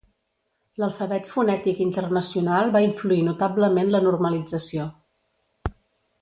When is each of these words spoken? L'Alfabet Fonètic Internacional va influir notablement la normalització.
L'Alfabet 0.83 1.27
Fonètic 1.33 1.81
Internacional 1.85 2.73
va 2.77 2.81
influir 2.87 3.19
notablement 3.29 3.93
la 3.97 4.03
normalització. 4.07 4.89